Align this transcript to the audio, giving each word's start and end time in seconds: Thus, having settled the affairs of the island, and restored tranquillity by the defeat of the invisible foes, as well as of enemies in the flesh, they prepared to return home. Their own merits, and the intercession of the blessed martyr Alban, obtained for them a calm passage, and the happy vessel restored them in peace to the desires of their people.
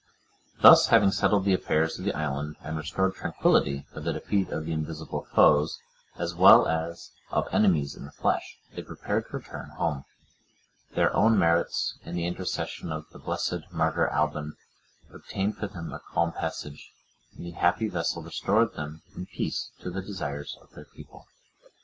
Thus, 0.63 0.87
having 0.87 1.11
settled 1.11 1.45
the 1.45 1.53
affairs 1.53 1.99
of 1.99 2.05
the 2.05 2.13
island, 2.15 2.55
and 2.63 2.75
restored 2.75 3.13
tranquillity 3.13 3.85
by 3.93 4.01
the 4.01 4.13
defeat 4.13 4.49
of 4.49 4.65
the 4.65 4.71
invisible 4.71 5.25
foes, 5.25 5.79
as 6.17 6.33
well 6.33 6.67
as 6.67 7.11
of 7.29 7.47
enemies 7.51 7.95
in 7.95 8.05
the 8.05 8.11
flesh, 8.11 8.57
they 8.73 8.81
prepared 8.81 9.27
to 9.27 9.37
return 9.37 9.69
home. 9.77 10.05
Their 10.95 11.15
own 11.15 11.37
merits, 11.37 11.99
and 12.03 12.17
the 12.17 12.25
intercession 12.25 12.91
of 12.91 13.11
the 13.11 13.19
blessed 13.19 13.69
martyr 13.71 14.07
Alban, 14.09 14.55
obtained 15.13 15.57
for 15.57 15.67
them 15.67 15.93
a 15.93 15.99
calm 15.99 16.31
passage, 16.33 16.93
and 17.37 17.45
the 17.45 17.51
happy 17.51 17.87
vessel 17.87 18.23
restored 18.23 18.73
them 18.73 19.03
in 19.15 19.27
peace 19.27 19.69
to 19.81 19.91
the 19.91 20.01
desires 20.01 20.57
of 20.63 20.71
their 20.71 20.85
people. 20.85 21.27